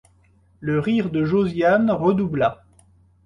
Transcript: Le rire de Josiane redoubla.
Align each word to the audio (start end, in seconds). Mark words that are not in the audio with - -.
Le 0.61 0.79
rire 0.79 1.11
de 1.11 1.23
Josiane 1.25 1.91
redoubla. 1.91 2.63